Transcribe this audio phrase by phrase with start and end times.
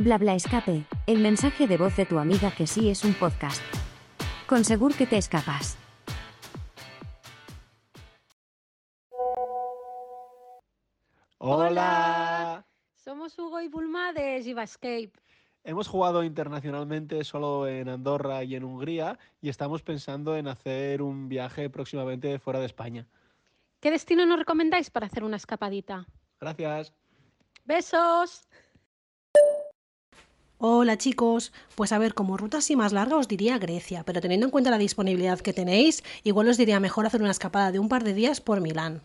[0.00, 3.60] Bla bla escape, el mensaje de voz de tu amiga que sí es un podcast.
[4.46, 5.76] Con seguro que te escapas.
[11.36, 12.64] Hola.
[12.94, 15.12] Somos Hugo y Bulma de Escape.
[15.64, 21.28] Hemos jugado internacionalmente solo en Andorra y en Hungría y estamos pensando en hacer un
[21.28, 23.06] viaje próximamente fuera de España.
[23.80, 26.06] ¿Qué destino nos recomendáis para hacer una escapadita?
[26.40, 26.94] Gracias.
[27.66, 28.48] Besos.
[30.62, 34.44] Hola chicos, pues a ver, como ruta así más larga os diría Grecia, pero teniendo
[34.44, 37.88] en cuenta la disponibilidad que tenéis, igual os diría mejor hacer una escapada de un
[37.88, 39.00] par de días por Milán.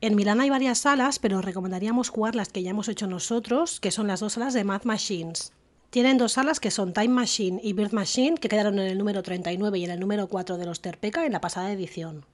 [0.00, 3.78] En Milán hay varias salas, pero os recomendaríamos jugar las que ya hemos hecho nosotros,
[3.78, 5.52] que son las dos salas de Math Machines.
[5.90, 9.22] Tienen dos salas que son Time Machine y Birth Machine, que quedaron en el número
[9.22, 12.24] 39 y en el número 4 de los Terpeca en la pasada edición.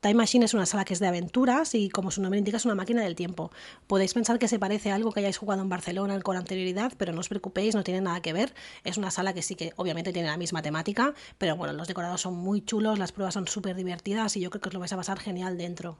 [0.00, 2.64] Time Machine es una sala que es de aventuras y, como su nombre indica, es
[2.64, 3.50] una máquina del tiempo.
[3.86, 7.12] Podéis pensar que se parece a algo que hayáis jugado en Barcelona con anterioridad, pero
[7.12, 8.54] no os preocupéis, no tiene nada que ver.
[8.84, 12.20] Es una sala que sí que obviamente tiene la misma temática, pero bueno, los decorados
[12.20, 14.92] son muy chulos, las pruebas son súper divertidas y yo creo que os lo vais
[14.92, 15.98] a pasar genial dentro.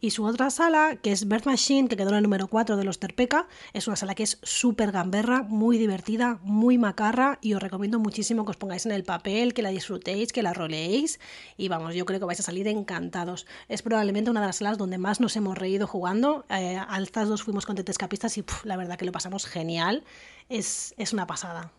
[0.00, 2.84] Y su otra sala, que es Birth Machine, que quedó en el número 4 de
[2.84, 7.62] los Terpeca, es una sala que es súper gamberra, muy divertida, muy macarra y os
[7.62, 11.18] recomiendo muchísimo que os pongáis en el papel, que la disfrutéis, que la roleéis
[11.56, 13.44] y vamos, yo creo que vais a salir encantados.
[13.68, 16.44] Es probablemente una de las salas donde más nos hemos reído jugando.
[16.48, 20.04] Eh, estas dos fuimos con Tetescapistas y la verdad que lo pasamos genial.
[20.48, 21.72] Es, es una pasada.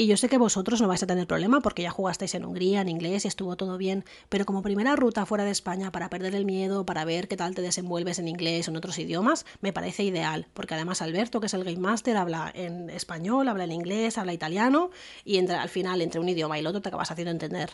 [0.00, 2.82] Y yo sé que vosotros no vais a tener problema porque ya jugasteis en Hungría,
[2.82, 6.36] en inglés y estuvo todo bien, pero como primera ruta fuera de España para perder
[6.36, 9.72] el miedo, para ver qué tal te desenvuelves en inglés o en otros idiomas, me
[9.72, 13.72] parece ideal, porque además Alberto, que es el Game Master, habla en español, habla en
[13.72, 14.90] inglés, habla italiano
[15.24, 17.70] y entre, al final entre un idioma y el otro te acabas haciendo entender.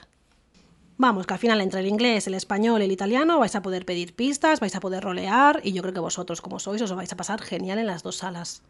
[0.97, 4.17] Vamos, que al final entre el inglés, el español el italiano vais a poder pedir
[4.17, 7.19] pistas, vais a poder rolear y yo creo que vosotros como sois os vais a
[7.19, 8.63] pasar genial en las dos salas.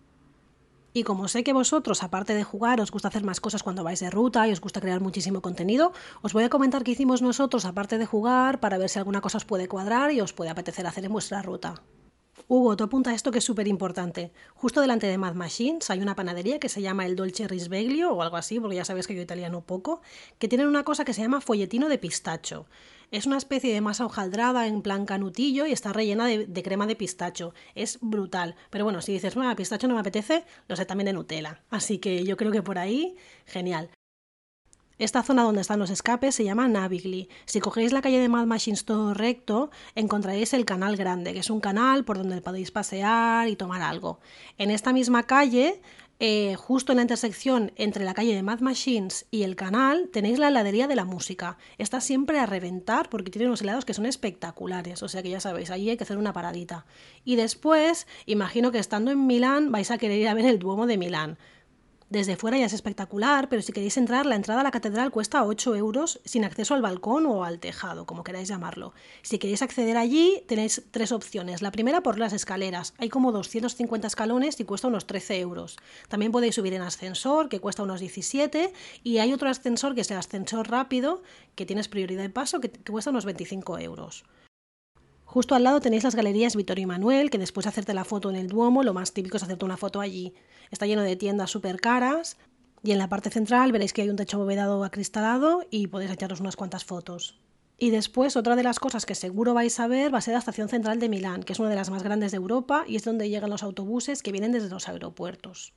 [0.96, 3.98] Y como sé que vosotros, aparte de jugar, os gusta hacer más cosas cuando vais
[3.98, 7.64] de ruta y os gusta crear muchísimo contenido, os voy a comentar qué hicimos nosotros,
[7.64, 10.86] aparte de jugar, para ver si alguna cosa os puede cuadrar y os puede apetecer
[10.86, 11.82] hacer en vuestra ruta.
[12.46, 14.30] Hugo, tú apunta esto que es súper importante.
[14.54, 18.20] Justo delante de Mad Machines hay una panadería que se llama el Dolce Risveglio o
[18.20, 20.02] algo así, porque ya sabéis que yo italiano poco,
[20.38, 22.66] que tienen una cosa que se llama folletino de pistacho.
[23.10, 26.96] Es una especie de masa hojaldrada en plan canutillo y está rellena de, crema de
[26.96, 27.54] pistacho.
[27.74, 28.56] Es brutal.
[28.68, 31.62] Pero bueno, si dices, bueno, pistacho no me apetece, lo sé también de Nutella.
[31.70, 33.16] Así que yo creo que por ahí,
[33.46, 33.88] genial.
[34.98, 37.28] Esta zona donde están los escapes se llama Navigli.
[37.46, 41.50] Si cogéis la calle de Mad Machines todo recto, encontraréis el canal grande, que es
[41.50, 44.20] un canal por donde podéis pasear y tomar algo.
[44.56, 45.80] En esta misma calle
[46.20, 50.38] eh, justo en la intersección entre la calle de Mad Machines y el canal tenéis
[50.38, 51.58] la heladería de la música.
[51.76, 55.02] Está siempre a reventar porque tiene unos helados que son espectaculares.
[55.02, 56.86] O sea que ya sabéis, ahí hay que hacer una paradita.
[57.24, 60.86] Y después, imagino que estando en Milán vais a querer ir a ver el Duomo
[60.86, 61.36] de Milán.
[62.10, 65.42] Desde fuera ya es espectacular, pero si queréis entrar, la entrada a la catedral cuesta
[65.42, 68.92] 8 euros sin acceso al balcón o al tejado, como queráis llamarlo.
[69.22, 71.62] Si queréis acceder allí, tenéis tres opciones.
[71.62, 72.92] La primera por las escaleras.
[72.98, 75.76] Hay como 250 escalones y cuesta unos 13 euros.
[76.08, 78.72] También podéis subir en ascensor, que cuesta unos 17,
[79.02, 81.22] y hay otro ascensor que es el ascensor rápido,
[81.54, 84.24] que tienes prioridad de paso, que, que cuesta unos 25 euros.
[85.34, 88.30] Justo al lado tenéis las galerías Vittorio y Manuel, que después de hacerte la foto
[88.30, 90.32] en el Duomo, lo más típico es hacerte una foto allí.
[90.70, 92.36] Está lleno de tiendas súper caras
[92.84, 96.38] y en la parte central veréis que hay un techo abovedado acristalado y podéis echaros
[96.38, 97.40] unas cuantas fotos.
[97.78, 100.38] Y después, otra de las cosas que seguro vais a ver va a ser la
[100.38, 103.02] estación central de Milán, que es una de las más grandes de Europa y es
[103.02, 105.74] donde llegan los autobuses que vienen desde los aeropuertos.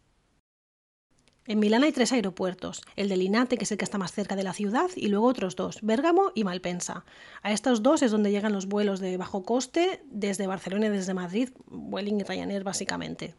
[1.50, 4.36] En Milán hay tres aeropuertos, el de Linate, que es el que está más cerca
[4.36, 7.06] de la ciudad, y luego otros dos, Bérgamo y Malpensa.
[7.42, 11.14] A estos dos es donde llegan los vuelos de bajo coste desde Barcelona y desde
[11.14, 13.34] Madrid, Vueling y Ryanair básicamente.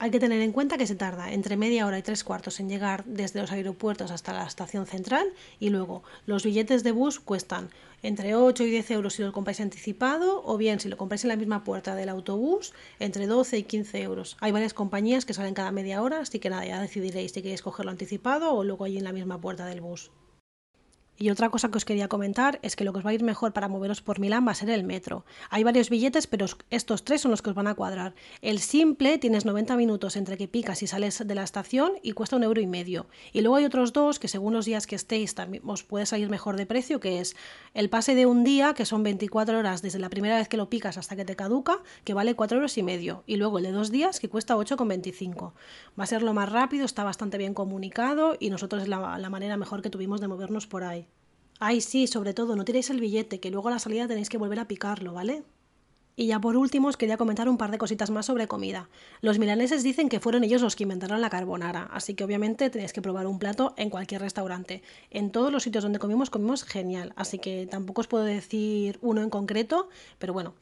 [0.00, 2.68] Hay que tener en cuenta que se tarda entre media hora y tres cuartos en
[2.68, 5.28] llegar desde los aeropuertos hasta la estación central
[5.60, 7.70] y luego los billetes de bus cuestan
[8.02, 11.28] entre 8 y 10 euros si lo compráis anticipado o bien si lo compráis en
[11.28, 14.36] la misma puerta del autobús entre 12 y 15 euros.
[14.40, 17.62] Hay varias compañías que salen cada media hora, así que nada, ya decidiréis si queréis
[17.62, 20.10] cogerlo anticipado o luego allí en la misma puerta del bus.
[21.20, 23.24] Y otra cosa que os quería comentar es que lo que os va a ir
[23.24, 25.24] mejor para moveros por Milán va a ser el metro.
[25.50, 28.14] Hay varios billetes, pero estos tres son los que os van a cuadrar.
[28.40, 32.36] El simple tienes 90 minutos entre que picas y sales de la estación y cuesta
[32.36, 33.08] un euro y medio.
[33.32, 36.30] Y luego hay otros dos que según los días que estéis también os puede salir
[36.30, 37.34] mejor de precio, que es
[37.74, 40.70] el pase de un día, que son 24 horas desde la primera vez que lo
[40.70, 43.24] picas hasta que te caduca, que vale 4 euros y medio.
[43.26, 45.52] Y luego el de dos días, que cuesta 8,25.
[45.98, 49.30] Va a ser lo más rápido, está bastante bien comunicado y nosotros es la, la
[49.30, 51.07] manera mejor que tuvimos de movernos por ahí.
[51.60, 54.38] Ay, sí, sobre todo, no tiréis el billete, que luego a la salida tenéis que
[54.38, 55.42] volver a picarlo, ¿vale?
[56.14, 58.88] Y ya por último os quería comentar un par de cositas más sobre comida.
[59.22, 62.92] Los milaneses dicen que fueron ellos los que inventaron la carbonara, así que obviamente tenéis
[62.92, 64.82] que probar un plato en cualquier restaurante.
[65.10, 69.22] En todos los sitios donde comimos comimos genial, así que tampoco os puedo decir uno
[69.22, 69.88] en concreto,
[70.18, 70.54] pero bueno,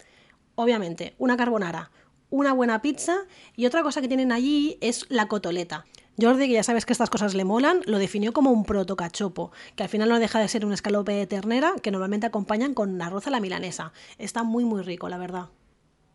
[0.55, 1.91] obviamente una carbonara,
[2.31, 3.17] una buena pizza
[3.55, 5.85] y otra cosa que tienen allí es la cotoleta.
[6.19, 9.83] Jordi, que ya sabes que estas cosas le molan, lo definió como un protocachopo, que
[9.83, 13.27] al final no deja de ser un escalope de ternera que normalmente acompañan con arroz
[13.27, 13.93] a la milanesa.
[14.17, 15.51] Está muy muy rico, la verdad.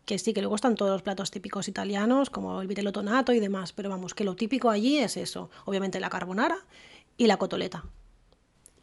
[0.06, 3.39] Que sí, que luego están todos los platos típicos italianos, como el vitello tonato y
[3.39, 6.57] demás, pero vamos, que lo típico allí es eso, obviamente la carbonara
[7.18, 7.83] y la cotoleta.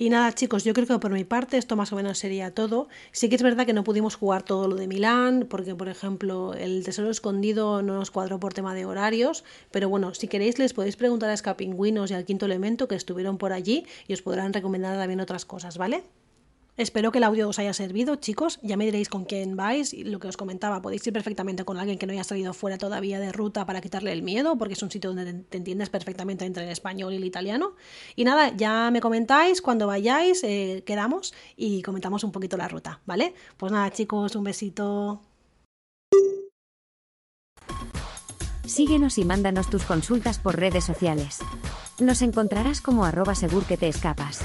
[0.00, 2.89] Y nada, chicos, yo creo que por mi parte esto más o menos sería todo.
[3.11, 6.55] Sí que es verdad que no pudimos jugar todo lo de Milán, porque por ejemplo
[6.55, 9.43] el tesoro escondido no nos cuadró por tema de horarios,
[9.73, 13.39] pero bueno, si queréis les podéis preguntar a Escapingüinos y al quinto elemento que estuvieron
[13.39, 16.05] por allí y os podrán recomendar también otras cosas, ¿vale?
[16.79, 18.61] Espero que el audio os haya servido, chicos.
[18.63, 19.93] Ya me diréis con quién vais.
[19.95, 23.19] Lo que os comentaba, podéis ir perfectamente con alguien que no haya salido fuera todavía
[23.19, 26.63] de ruta para quitarle el miedo, porque es un sitio donde te entiendes perfectamente entre
[26.63, 27.75] el español y el italiano.
[28.15, 33.01] Y nada, ya me comentáis cuando vayáis, eh, quedamos y comentamos un poquito la ruta,
[33.07, 33.35] ¿vale?
[33.57, 35.21] Pues nada, chicos, un besito.
[38.65, 41.41] Síguenos y mándanos tus consultas por redes sociales.
[41.99, 44.45] Nos encontrarás como arroba segur que te escapas.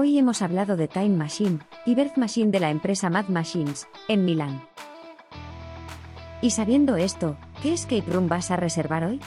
[0.00, 4.24] Hoy hemos hablado de Time Machine y Birth Machine de la empresa Mad Machines, en
[4.24, 4.62] Milán.
[6.40, 9.18] Y sabiendo esto, ¿qué escape room vas a reservar hoy?